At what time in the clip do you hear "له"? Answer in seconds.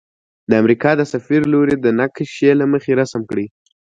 2.59-2.65